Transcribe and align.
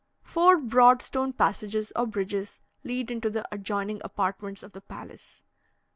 Four 0.23 0.57
broad 0.57 0.99
stone 1.03 1.31
passages 1.31 1.93
or 1.95 2.07
bridges 2.07 2.59
lead 2.83 3.11
into 3.11 3.29
the 3.29 3.47
adjoining 3.53 4.01
apartments 4.03 4.63
of 4.63 4.73
the 4.73 4.81
palace. 4.81 5.45